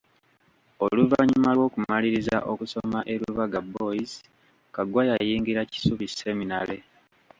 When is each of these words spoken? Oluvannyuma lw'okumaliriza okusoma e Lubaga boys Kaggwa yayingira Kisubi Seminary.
Oluvannyuma 0.85 1.49
lw'okumaliriza 1.57 2.37
okusoma 2.51 2.99
e 3.13 3.15
Lubaga 3.21 3.59
boys 3.73 4.11
Kaggwa 4.75 5.01
yayingira 5.09 5.67
Kisubi 5.71 6.07
Seminary. 6.19 6.79